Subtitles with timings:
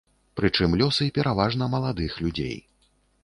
[0.39, 2.57] Прычым лёсы пераважна маладых людзей.